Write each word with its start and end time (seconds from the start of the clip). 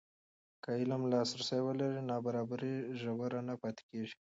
که 0.63 0.69
علم 0.79 1.01
لاسرسی 1.11 1.59
ولري، 1.63 2.01
نابرابري 2.09 2.75
ژوره 2.99 3.39
نه 3.47 3.55
پاتې 3.61 3.83
کېږي. 3.89 4.15